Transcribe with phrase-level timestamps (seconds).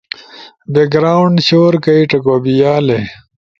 [0.71, 2.99] [بیک گراونڈ شور کئی چکو بیالے]